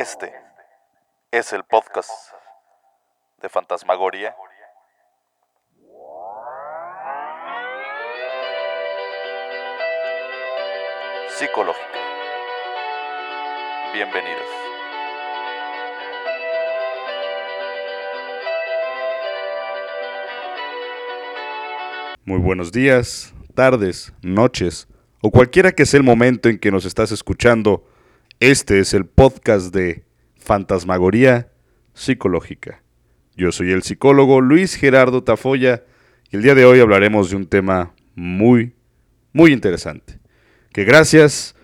[0.00, 0.32] Este
[1.30, 2.08] es el podcast
[3.42, 4.34] de Fantasmagoria.
[11.28, 11.84] Psicológica.
[13.92, 14.40] Bienvenidos.
[22.24, 24.88] Muy buenos días, tardes, noches
[25.20, 27.84] o cualquiera que sea el momento en que nos estás escuchando.
[28.40, 30.06] Este es el podcast de
[30.38, 31.52] Fantasmagoría
[31.92, 32.82] Psicológica.
[33.36, 35.84] Yo soy el psicólogo Luis Gerardo Tafoya
[36.30, 38.72] y el día de hoy hablaremos de un tema muy,
[39.34, 40.20] muy interesante.
[40.72, 41.54] Que gracias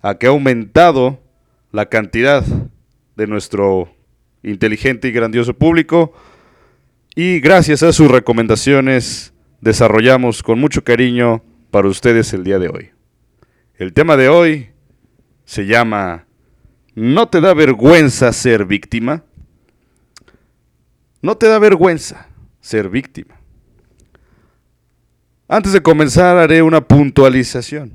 [0.00, 1.20] a que ha aumentado
[1.72, 2.44] la cantidad
[3.16, 3.92] de nuestro
[4.44, 6.12] inteligente y grandioso público
[7.16, 11.42] y gracias a sus recomendaciones desarrollamos con mucho cariño
[11.72, 12.90] para ustedes el día de hoy.
[13.74, 14.68] El tema de hoy
[15.52, 16.24] se llama
[16.94, 19.22] ¿No te da vergüenza ser víctima?
[21.20, 22.26] ¿No te da vergüenza
[22.62, 23.38] ser víctima?
[25.48, 27.92] Antes de comenzar haré una puntualización,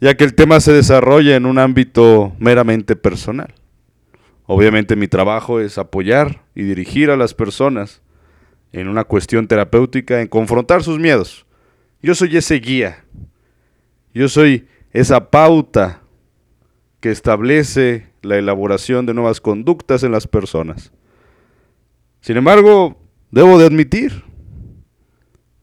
[0.00, 3.52] ya que el tema se desarrolla en un ámbito meramente personal.
[4.46, 8.00] Obviamente mi trabajo es apoyar y dirigir a las personas
[8.72, 11.44] en una cuestión terapéutica, en confrontar sus miedos.
[12.00, 13.04] Yo soy ese guía.
[14.14, 16.02] Yo soy esa pauta
[17.00, 20.92] que establece la elaboración de nuevas conductas en las personas.
[22.20, 22.96] Sin embargo,
[23.30, 24.24] debo de admitir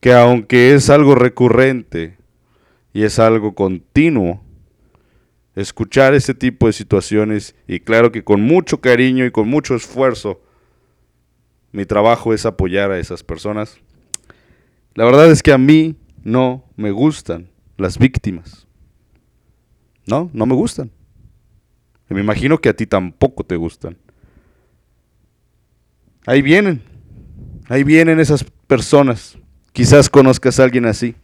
[0.02, 2.18] que aunque es algo recurrente
[2.94, 4.44] y es algo continuo,
[5.56, 10.42] escuchar ese tipo de situaciones y claro que con mucho cariño y con mucho esfuerzo,
[11.72, 13.78] mi trabajo es apoyar a esas personas.
[14.94, 18.68] La verdad es que a mí no me gustan las víctimas.
[20.12, 20.92] No, no me gustan.
[22.10, 23.98] Y me imagino que a ti tampoco te gustan.
[26.28, 26.84] Ahí vienen.
[27.70, 29.38] Ahí vienen esas personas.
[29.74, 31.16] Quizás conozcas a alguien así.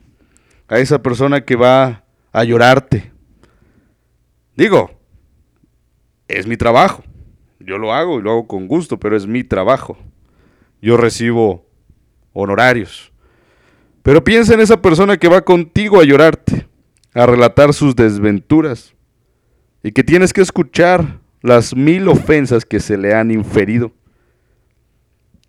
[0.67, 3.11] A esa persona que va a llorarte.
[4.55, 4.89] Digo,
[6.27, 7.03] es mi trabajo.
[7.59, 9.97] Yo lo hago y lo hago con gusto, pero es mi trabajo
[10.81, 11.65] yo recibo
[12.33, 13.11] honorarios.
[14.03, 16.67] Pero piensa en esa persona que va contigo a llorarte,
[17.17, 18.93] a relatar sus desventuras,
[19.83, 23.91] y que tienes que escuchar las mil ofensas que se le han inferido.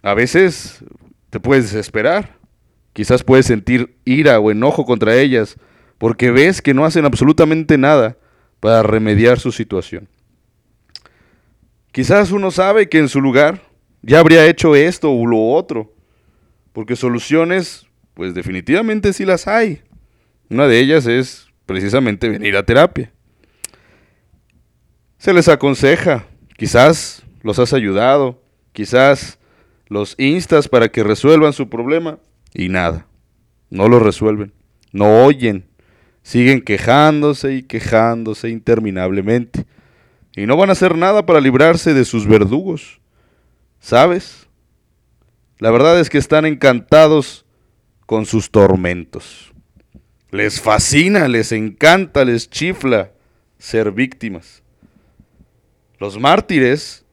[0.02, 0.82] A veces
[1.30, 2.36] te puedes desesperar,
[2.92, 5.56] quizás puedes sentir ira o enojo contra ellas,
[5.98, 8.16] porque ves que no hacen absolutamente nada
[8.60, 10.08] para remediar su situación.
[11.92, 13.62] Quizás uno sabe que en su lugar
[14.02, 15.92] ya habría hecho esto o lo otro.
[16.72, 19.82] Porque soluciones, pues definitivamente sí las hay.
[20.48, 23.12] Una de ellas es precisamente venir a terapia.
[25.18, 26.24] Se les aconseja,
[26.56, 28.42] quizás los has ayudado,
[28.72, 29.38] quizás
[29.88, 32.20] los instas para que resuelvan su problema
[32.54, 33.06] y nada,
[33.68, 34.54] no lo resuelven,
[34.92, 35.68] no oyen,
[36.22, 39.66] siguen quejándose y quejándose interminablemente
[40.34, 42.98] y no van a hacer nada para librarse de sus verdugos.
[43.78, 44.48] ¿Sabes?
[45.58, 47.44] La verdad es que están encantados
[48.06, 49.52] con sus tormentos.
[50.30, 53.10] Les fascina, les encanta, les chifla
[53.58, 54.62] ser víctimas.
[55.98, 57.04] Los mártires,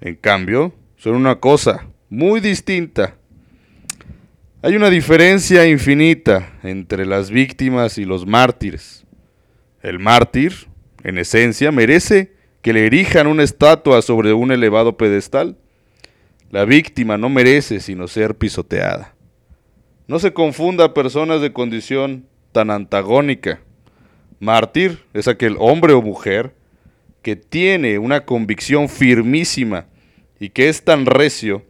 [0.00, 3.16] en cambio, son una cosa muy distinta.
[4.62, 9.04] Hay una diferencia infinita entre las víctimas y los mártires.
[9.82, 10.68] El mártir,
[11.04, 12.32] en esencia, merece
[12.62, 15.56] que le erijan una estatua sobre un elevado pedestal
[16.50, 19.14] la víctima no merece sino ser pisoteada.
[20.08, 23.60] No se confunda a personas de condición tan antagónica.
[24.40, 26.54] Mártir es aquel hombre o mujer
[27.22, 29.86] que tiene una convicción firmísima
[30.40, 31.62] y que es tan recio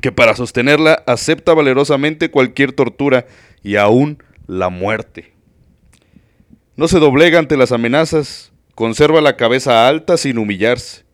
[0.00, 3.26] que para sostenerla acepta valerosamente cualquier tortura
[3.64, 5.32] y aún la muerte.
[6.76, 11.06] No se doblega ante las amenazas, conserva la cabeza alta sin humillarse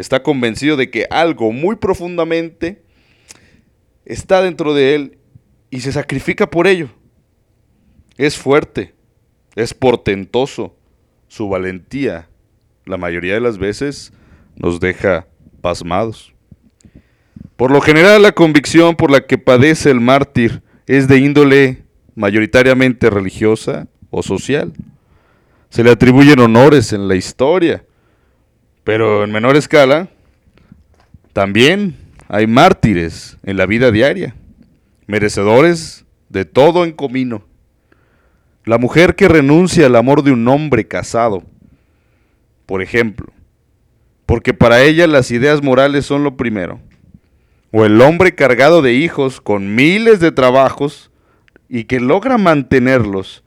[0.00, 2.82] está convencido de que algo muy profundamente
[4.04, 5.18] está dentro de él
[5.70, 6.90] y se sacrifica por ello.
[8.16, 8.94] Es fuerte,
[9.54, 10.76] es portentoso.
[11.28, 12.28] Su valentía,
[12.84, 14.12] la mayoría de las veces,
[14.56, 15.26] nos deja
[15.60, 16.34] pasmados.
[17.56, 21.84] Por lo general, la convicción por la que padece el mártir es de índole
[22.14, 24.72] mayoritariamente religiosa o social.
[25.68, 27.84] Se le atribuyen honores en la historia,
[28.82, 30.08] pero en menor escala,
[31.32, 31.96] también
[32.28, 34.34] hay mártires en la vida diaria,
[35.10, 37.44] merecedores de todo en comino.
[38.64, 41.42] La mujer que renuncia al amor de un hombre casado,
[42.66, 43.32] por ejemplo,
[44.26, 46.80] porque para ella las ideas morales son lo primero.
[47.72, 51.10] O el hombre cargado de hijos con miles de trabajos
[51.68, 53.44] y que logra mantenerlos,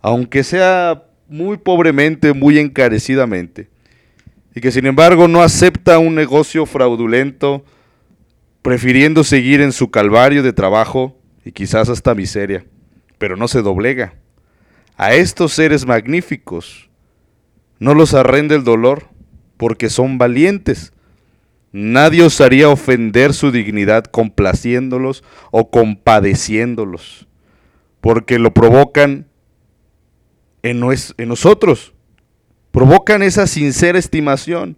[0.00, 3.68] aunque sea muy pobremente, muy encarecidamente,
[4.54, 7.64] y que sin embargo no acepta un negocio fraudulento,
[8.62, 12.64] prefiriendo seguir en su calvario de trabajo y quizás hasta miseria,
[13.18, 14.14] pero no se doblega.
[14.96, 16.88] A estos seres magníficos
[17.78, 19.08] no los arrende el dolor,
[19.56, 20.92] porque son valientes.
[21.72, 27.26] Nadie osaría ofender su dignidad complaciéndolos o compadeciéndolos,
[28.00, 29.26] porque lo provocan
[30.62, 30.82] en,
[31.16, 31.94] en nosotros,
[32.70, 34.76] provocan esa sincera estimación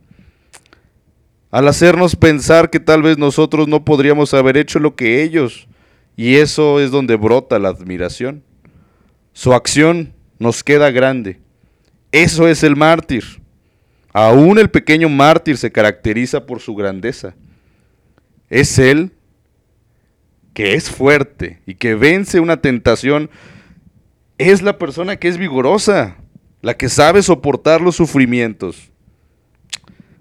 [1.55, 5.69] al hacernos pensar que tal vez nosotros no podríamos haber hecho lo que ellos,
[6.17, 8.43] y eso es donde brota la admiración.
[9.33, 11.39] Su acción nos queda grande.
[12.11, 13.23] Eso es el mártir.
[14.13, 17.37] Aún el pequeño mártir se caracteriza por su grandeza.
[18.51, 19.13] Es él
[20.55, 23.31] que es fuerte y que vence una tentación.
[24.39, 26.17] Es la persona que es vigorosa,
[26.63, 28.91] la que sabe soportar los sufrimientos.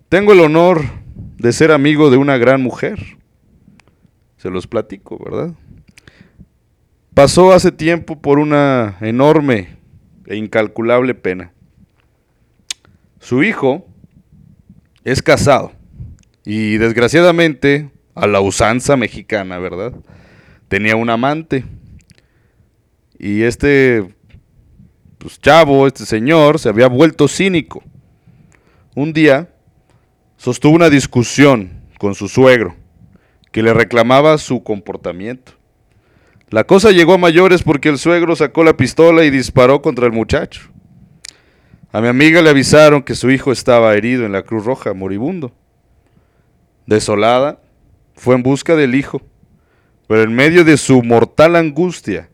[0.09, 1.01] Tengo el honor
[1.43, 3.17] de ser amigo de una gran mujer.
[4.37, 5.53] Se los platico, ¿verdad?
[7.13, 9.75] Pasó hace tiempo por una enorme
[10.25, 11.51] e incalculable pena.
[13.19, 13.85] Su hijo
[15.03, 15.73] es casado
[16.45, 19.93] y desgraciadamente a la usanza mexicana, ¿verdad?
[20.69, 21.65] Tenía un amante.
[23.19, 24.15] Y este
[25.17, 27.83] pues, chavo, este señor, se había vuelto cínico.
[28.95, 29.52] Un día
[30.43, 32.75] sostuvo una discusión con su suegro,
[33.53, 35.53] que le reclamaba su comportamiento.
[36.49, 40.11] La cosa llegó a mayores porque el suegro sacó la pistola y disparó contra el
[40.11, 40.69] muchacho.
[41.93, 45.53] A mi amiga le avisaron que su hijo estaba herido en la Cruz Roja, moribundo.
[46.87, 47.61] Desolada,
[48.13, 49.21] fue en busca del hijo,
[50.07, 52.29] pero en medio de su mortal angustia,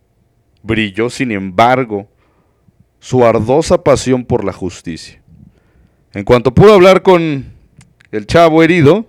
[0.64, 2.10] brilló sin embargo
[3.00, 5.22] su ardosa pasión por la justicia.
[6.12, 7.59] En cuanto pudo hablar con
[8.12, 9.08] el chavo herido,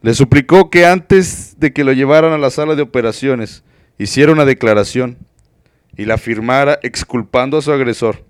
[0.00, 3.64] le suplicó que antes de que lo llevaran a la sala de operaciones,
[3.98, 5.18] hiciera una declaración
[5.96, 8.24] y la firmara exculpando a su agresor,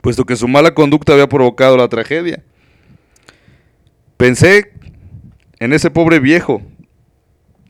[0.00, 2.42] puesto que su mala conducta había provocado la tragedia.
[4.16, 4.72] Pensé
[5.58, 6.62] en ese pobre viejo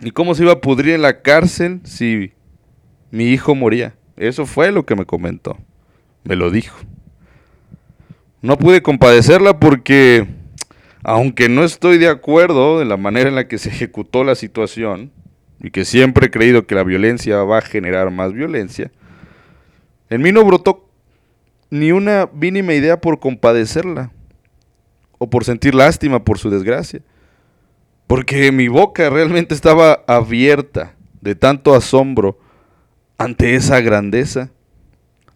[0.01, 2.33] y cómo se iba a pudrir en la cárcel si
[3.11, 3.95] mi hijo moría.
[4.17, 5.59] Eso fue lo que me comentó.
[6.25, 6.79] Me lo dijo.
[8.43, 10.27] No pude compadecerla porque
[11.09, 15.13] aunque no estoy de acuerdo en la manera en la que se ejecutó la situación,
[15.61, 18.91] y que siempre he creído que la violencia va a generar más violencia,
[20.11, 20.91] en mí no brotó
[21.71, 24.11] ni una mínima idea por compadecerla,
[25.19, 27.03] o por sentir lástima por su desgracia,
[28.09, 32.37] porque mi boca realmente estaba abierta de tanto asombro
[33.17, 34.51] ante esa grandeza,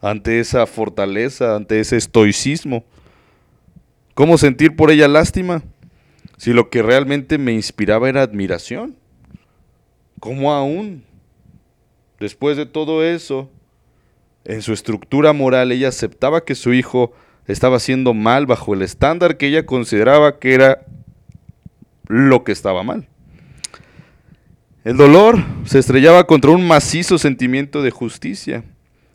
[0.03, 2.85] ante esa fortaleza, ante ese estoicismo
[4.15, 5.63] ¿Cómo sentir por ella lástima?
[6.37, 8.97] Si lo que realmente me inspiraba era admiración.
[10.19, 11.05] ¿Cómo aún?
[12.19, 13.51] Después de todo eso,
[14.45, 17.13] en su estructura moral ella aceptaba que su hijo
[17.47, 20.85] estaba haciendo mal bajo el estándar que ella consideraba que era
[22.07, 23.09] lo que estaba mal.
[24.85, 28.65] El dolor se estrellaba contra un macizo sentimiento de justicia,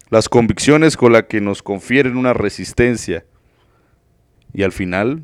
[0.10, 3.26] las convicciones con las que nos confieren una resistencia
[4.56, 5.22] y al final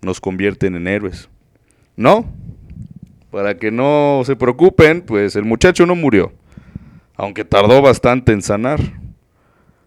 [0.00, 1.28] nos convierten en héroes.
[1.96, 2.24] No,
[3.30, 6.32] para que no se preocupen, pues el muchacho no murió,
[7.14, 8.80] aunque tardó bastante en sanar.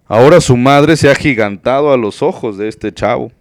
[0.06, 3.32] Ahora su madre se ha gigantado a los ojos de este chavo.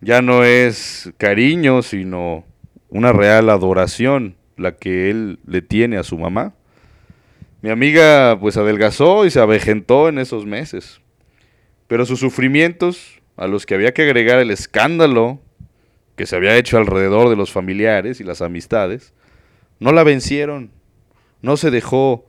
[0.00, 2.44] Ya no es cariño, sino
[2.90, 6.54] una real adoración la que él le tiene a su mamá.
[7.62, 11.00] Mi amiga pues adelgazó y se avejentó en esos meses,
[11.86, 15.40] pero sus sufrimientos a los que había que agregar el escándalo
[16.16, 19.12] que se había hecho alrededor de los familiares y las amistades,
[19.80, 20.70] no la vencieron,
[21.42, 22.26] no se dejó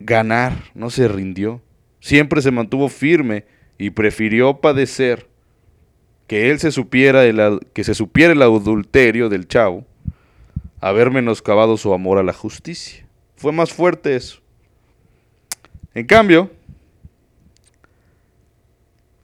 [0.00, 1.62] ganar, no se rindió,
[2.00, 3.44] siempre se mantuvo firme
[3.78, 5.28] y prefirió padecer
[6.26, 9.84] que él se supiera el, que se supiera el adulterio del chavo,
[10.80, 13.06] haber menoscabado su amor a la justicia.
[13.36, 14.40] Fue más fuerte eso.
[15.94, 16.50] En cambio,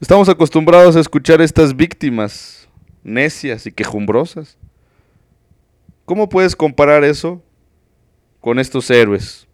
[0.01, 2.69] Estamos acostumbrados a escuchar estas víctimas
[3.03, 4.57] necias y quejumbrosas.
[6.05, 7.43] ¿Cómo puedes comparar eso
[8.41, 9.49] con estos héroes?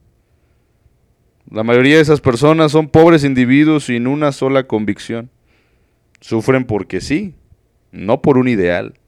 [1.51, 5.31] La mayoría de esas personas son pobres individuos sin una sola convicción.
[6.21, 7.35] Sufren porque sí,
[7.91, 8.99] no por un ideal.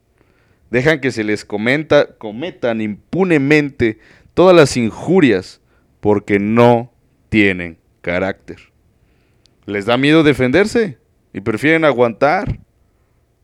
[0.71, 3.99] Dejan que se les cometa, cometan impunemente
[4.33, 5.61] todas las injurias
[6.00, 6.90] porque no
[7.28, 8.57] tienen carácter.
[9.66, 10.97] Les da miedo defenderse
[11.37, 12.61] y prefieren aguantar.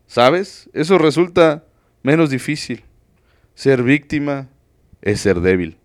[0.07, 0.67] ¿Sabes?
[0.73, 1.63] Eso resulta
[2.01, 2.83] menos difícil.
[3.53, 4.49] Ser víctima
[5.03, 5.77] es ser débil.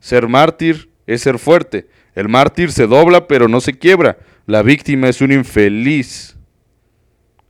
[0.00, 1.86] Ser mártir es ser fuerte.
[2.14, 4.16] El mártir se dobla pero no se quiebra.
[4.46, 6.34] La víctima es un infeliz.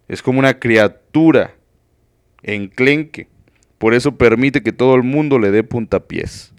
[0.09, 1.55] Es como una criatura
[2.43, 3.29] enclenque.
[3.79, 6.53] Por eso permite que todo el mundo le dé puntapiés.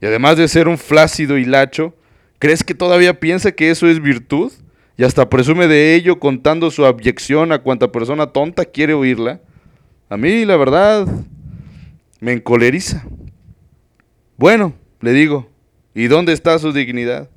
[0.00, 1.96] Y además de ser un flácido hilacho,
[2.38, 4.52] ¿crees que todavía piensa que eso es virtud?
[5.00, 9.40] Y hasta presume de ello contando su abyección a cuanta persona tonta quiere oírla.
[10.10, 11.06] A mí, la verdad,
[12.20, 13.06] me encoleriza.
[14.36, 15.48] Bueno, le digo,
[15.94, 17.30] ¿y dónde está su dignidad?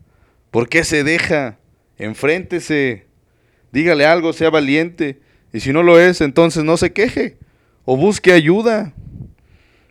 [0.52, 1.58] ¿Por qué se deja?
[1.98, 3.06] Enfréntese.
[3.72, 5.22] Dígale algo, sea valiente.
[5.54, 7.38] Y si no lo es, entonces no se queje.
[7.86, 8.92] O busque ayuda.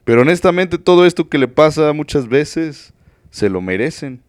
[0.04, 2.92] Pero honestamente todo esto que le pasa muchas veces
[3.30, 4.20] se lo merecen.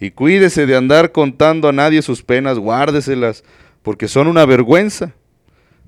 [0.00, 3.42] Y cuídese de andar contando a nadie sus penas, guárdeselas,
[3.82, 5.14] porque son una vergüenza.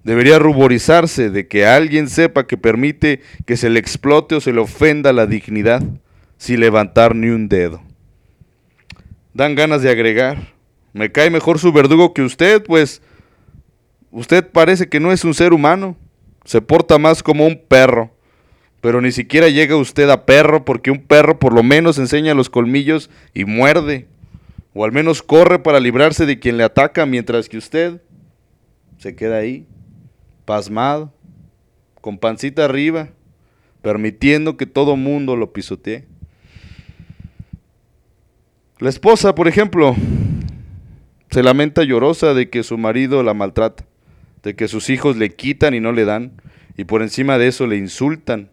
[0.03, 4.61] Debería ruborizarse de que alguien sepa que permite que se le explote o se le
[4.61, 5.83] ofenda la dignidad
[6.39, 7.83] sin levantar ni un dedo.
[9.35, 10.55] Dan ganas de agregar.
[10.93, 13.03] Me cae mejor su verdugo que usted, pues
[14.11, 15.97] usted parece que no es un ser humano.
[16.45, 18.11] Se porta más como un perro
[18.81, 22.49] pero ni siquiera llega usted a perro porque un perro por lo menos enseña los
[22.49, 24.07] colmillos y muerde,
[24.73, 28.01] o al menos corre para librarse de quien le ataca, mientras que usted
[28.99, 29.67] se queda ahí,
[30.45, 31.13] pasmado,
[32.01, 33.09] con pancita arriba,
[33.83, 36.07] permitiendo que todo mundo lo pisotee.
[38.79, 39.95] La esposa, por ejemplo,
[41.31, 43.85] se lamenta llorosa de que su marido la maltrata,
[44.43, 46.33] de que sus hijos le quitan y no le dan,
[46.79, 48.49] y por encima de eso le insultan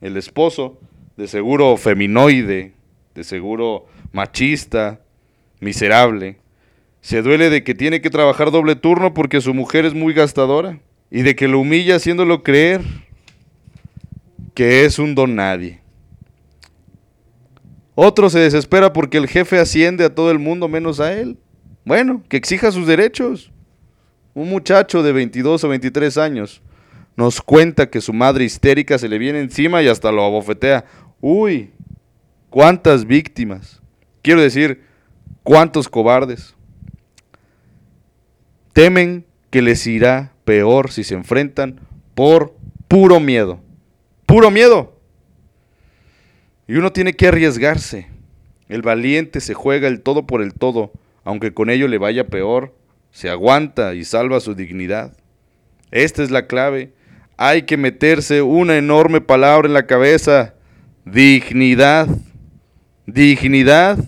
[0.00, 0.78] el esposo,
[1.16, 2.72] de seguro feminoide,
[3.14, 5.00] de seguro machista,
[5.60, 6.38] miserable,
[7.00, 10.80] se duele de que tiene que trabajar doble turno porque su mujer es muy gastadora
[11.10, 12.82] y de que lo humilla haciéndolo creer
[14.54, 15.80] que es un don nadie.
[17.94, 21.36] Otro se desespera porque el jefe asciende a todo el mundo menos a él.
[21.84, 23.50] Bueno, que exija sus derechos.
[24.32, 26.62] Un muchacho de 22 o 23 años
[27.20, 30.86] nos cuenta que su madre histérica se le viene encima y hasta lo abofetea.
[31.20, 31.70] Uy,
[32.48, 33.82] cuántas víctimas.
[34.22, 34.84] Quiero decir,
[35.42, 36.54] cuántos cobardes.
[38.72, 41.78] Temen que les irá peor si se enfrentan
[42.14, 42.54] por
[42.88, 43.60] puro miedo.
[44.24, 44.98] Puro miedo.
[46.66, 48.08] Y uno tiene que arriesgarse.
[48.70, 50.90] El valiente se juega el todo por el todo,
[51.22, 52.74] aunque con ello le vaya peor,
[53.10, 55.14] se aguanta y salva su dignidad.
[55.90, 56.94] Esta es la clave
[57.42, 60.52] hay que meterse una enorme palabra en la cabeza.
[61.06, 62.06] Dignidad.
[63.06, 63.98] Dignidad.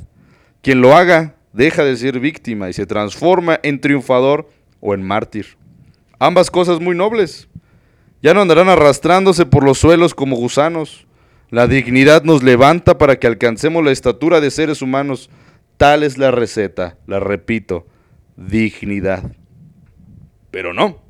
[0.61, 5.57] Quien lo haga deja de ser víctima y se transforma en triunfador o en mártir.
[6.19, 7.49] Ambas cosas muy nobles.
[8.21, 11.07] Ya no andarán arrastrándose por los suelos como gusanos.
[11.49, 15.31] La dignidad nos levanta para que alcancemos la estatura de seres humanos.
[15.79, 17.87] Tal es la receta, la repito,
[18.37, 19.25] dignidad.
[20.51, 21.02] Pero no.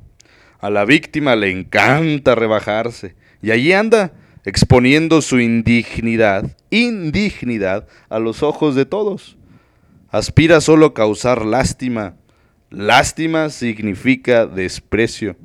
[0.63, 4.13] A la víctima le encanta rebajarse y allí anda
[4.45, 9.35] exponiendo su indignidad, indignidad a los ojos de todos.
[10.09, 12.15] Aspira solo a causar lástima.
[12.69, 15.35] Lástima significa desprecio.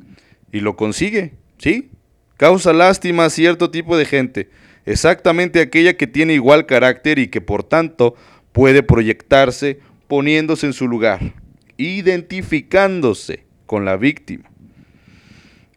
[0.53, 1.91] Y lo consigue, ¿sí?
[2.37, 4.51] Causa lástima a cierto tipo de gente,
[4.87, 8.15] exactamente aquella que tiene igual carácter y que por tanto
[8.53, 11.35] puede proyectarse poniéndose en su lugar,
[11.77, 14.49] identificándose con la víctima.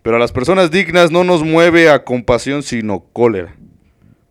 [0.02, 3.56] Pero a las personas dignas no nos mueve a compasión sino cólera.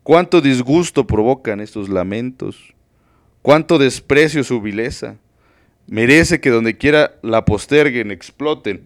[0.03, 2.75] Cuánto disgusto provocan estos lamentos.
[3.43, 5.17] Cuánto desprecio su vileza.
[5.87, 8.83] Merece que donde quiera la posterguen, exploten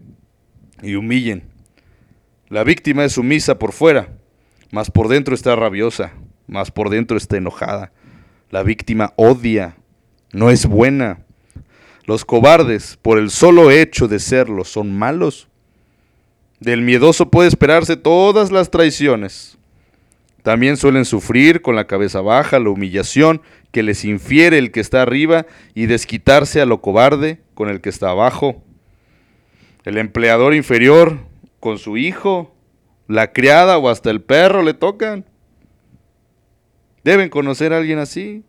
[0.82, 1.44] y humillen.
[2.48, 4.08] La víctima es sumisa por fuera,
[4.70, 6.12] mas por dentro está rabiosa,
[6.46, 7.92] mas por dentro está enojada.
[8.50, 9.76] La víctima odia,
[10.32, 11.20] no es buena.
[12.06, 15.48] Los cobardes, por el solo hecho de serlo, son malos.
[16.64, 19.58] Del miedoso puede esperarse todas las traiciones.
[20.42, 25.02] También suelen sufrir con la cabeza baja la humillación que les infiere el que está
[25.02, 25.44] arriba
[25.74, 28.62] y desquitarse a lo cobarde con el que está abajo.
[29.84, 31.18] El empleador inferior
[31.60, 32.54] con su hijo,
[33.08, 35.26] la criada o hasta el perro le tocan.
[37.04, 38.42] Deben conocer a alguien así,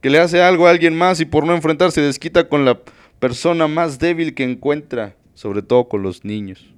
[0.00, 2.80] que le hace algo a alguien más y por no enfrentarse desquita con la
[3.18, 6.73] persona más débil que encuentra, sobre todo con los niños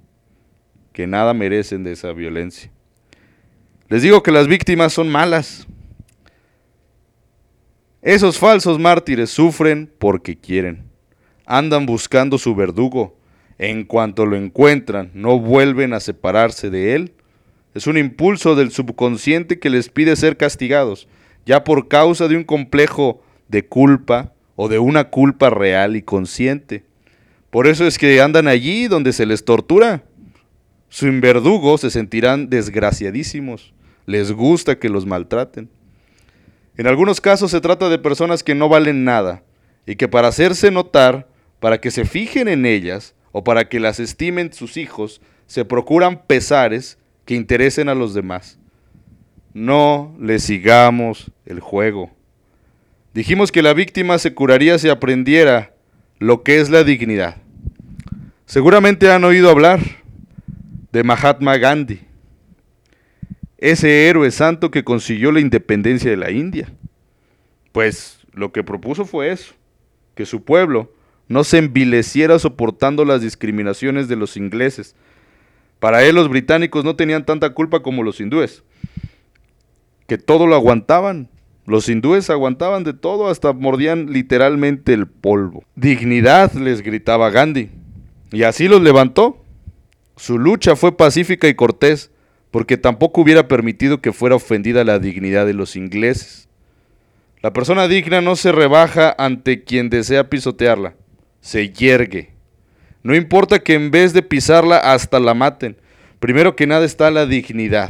[0.97, 2.71] que nada merecen de esa violencia.
[3.87, 5.67] Les digo que las víctimas son malas.
[8.01, 10.85] Esos falsos mártires sufren porque quieren.
[11.45, 13.15] Andan buscando su verdugo.
[13.59, 17.13] En cuanto lo encuentran, no vuelven a separarse de él.
[17.75, 21.07] Es un impulso del subconsciente que les pide ser castigados,
[21.45, 26.85] ya por causa de un complejo de culpa o de una culpa real y consciente.
[27.51, 30.03] Por eso es que andan allí donde se les tortura.
[30.89, 33.73] Sin verdugo se sentirán desgraciadísimos.
[34.05, 35.69] Les gusta que los maltraten.
[36.77, 39.43] En algunos casos se trata de personas que no valen nada
[39.85, 41.27] y que para hacerse notar,
[41.59, 46.21] para que se fijen en ellas o para que las estimen sus hijos, se procuran
[46.27, 48.59] pesares que interesen a los demás.
[49.53, 52.11] No le sigamos el juego.
[53.13, 55.73] Dijimos que la víctima se curaría si aprendiera
[56.19, 57.37] lo que es la dignidad.
[58.45, 59.79] Seguramente han oído hablar
[60.91, 62.01] de Mahatma Gandhi,
[63.57, 66.71] ese héroe santo que consiguió la independencia de la India.
[67.71, 69.53] Pues lo que propuso fue eso,
[70.15, 70.91] que su pueblo
[71.27, 74.95] no se envileciera soportando las discriminaciones de los ingleses.
[75.79, 78.63] Para él los británicos no tenían tanta culpa como los hindúes,
[80.07, 81.29] que todo lo aguantaban.
[81.65, 85.65] Los hindúes aguantaban de todo, hasta mordían literalmente el polvo.
[85.75, 87.69] Dignidad, les gritaba Gandhi.
[88.31, 89.43] Y así los levantó.
[90.17, 92.09] Su lucha fue pacífica y cortés,
[92.49, 96.49] porque tampoco hubiera permitido que fuera ofendida la dignidad de los ingleses.
[97.41, 100.95] La persona digna no se rebaja ante quien desea pisotearla,
[101.39, 102.31] se yergue.
[103.03, 105.77] No importa que en vez de pisarla hasta la maten,
[106.19, 107.89] primero que nada está la dignidad.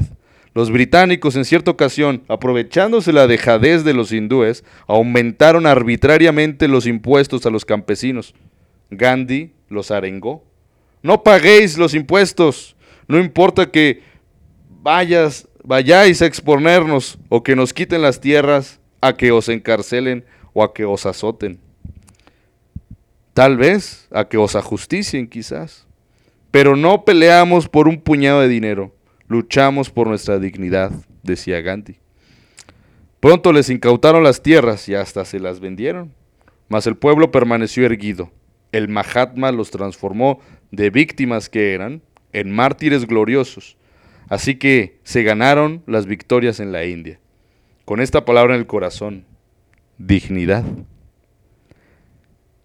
[0.54, 7.46] Los británicos en cierta ocasión, aprovechándose la dejadez de los hindúes, aumentaron arbitrariamente los impuestos
[7.46, 8.34] a los campesinos.
[8.90, 10.47] Gandhi los arengó.
[11.08, 12.76] No paguéis los impuestos,
[13.08, 14.04] no importa que
[14.68, 20.66] vayas, vayáis a exponernos o que nos quiten las tierras, a que os encarcelen o
[20.66, 21.62] a que os azoten.
[23.34, 25.88] Tal vez a que os ajusticien quizás.
[26.52, 28.94] Pero no peleamos por un puñado de dinero,
[29.30, 30.92] luchamos por nuestra dignidad,
[31.24, 32.00] decía Gandhi.
[33.22, 36.12] Pronto les incautaron las tierras y hasta se las vendieron,
[36.68, 38.30] mas el pueblo permaneció erguido.
[38.74, 40.42] El Mahatma los transformó
[40.72, 42.02] de víctimas que eran
[42.34, 43.78] en mártires gloriosos.
[44.30, 47.20] Así que se ganaron las victorias en la India.
[47.86, 49.26] Con esta palabra en el corazón,
[49.98, 50.66] dignidad.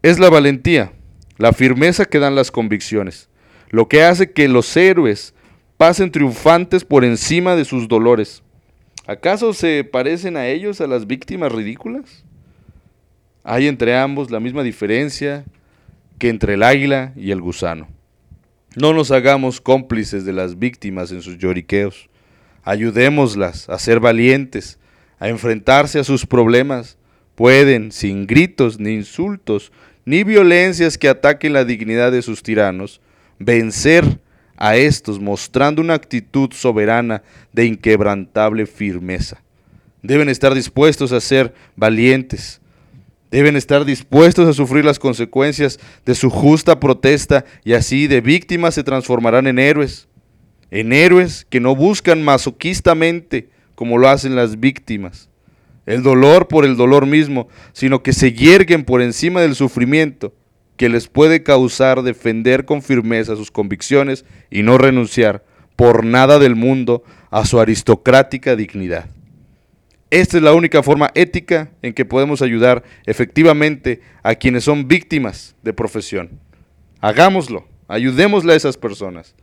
[0.02, 0.92] Es la valentía,
[1.38, 3.28] la firmeza que dan las convicciones,
[3.70, 5.34] lo que hace que los héroes
[5.76, 8.42] pasen triunfantes por encima de sus dolores.
[9.06, 12.24] ¿Acaso se parecen a ellos, a las víctimas ridículas?
[13.44, 15.44] Hay entre ambos la misma diferencia
[16.18, 17.88] que entre el águila y el gusano.
[18.74, 22.08] No nos hagamos cómplices de las víctimas en sus lloriqueos.
[22.62, 24.78] Ayudémoslas a ser valientes,
[25.18, 26.96] a enfrentarse a sus problemas.
[27.34, 29.72] Pueden, sin gritos, ni insultos,
[30.06, 33.00] ni violencias que ataquen la dignidad de sus tiranos,
[33.38, 34.20] vencer
[34.56, 37.22] a estos mostrando una actitud soberana
[37.52, 39.42] de inquebrantable firmeza.
[40.02, 42.61] Deben estar dispuestos a ser valientes,
[43.32, 48.74] Deben estar dispuestos a sufrir las consecuencias de su justa protesta y así de víctimas
[48.74, 50.06] se transformarán en héroes.
[50.70, 55.30] En héroes que no buscan masoquistamente como lo hacen las víctimas.
[55.86, 60.34] El dolor por el dolor mismo, sino que se yerguen por encima del sufrimiento
[60.76, 65.42] que les puede causar defender con firmeza sus convicciones y no renunciar
[65.74, 69.06] por nada del mundo a su aristocrática dignidad.
[70.12, 75.56] Esta es la única forma ética en que podemos ayudar efectivamente a quienes son víctimas
[75.62, 76.38] de profesión.
[77.00, 79.34] Hagámoslo, ayudémosle a esas personas.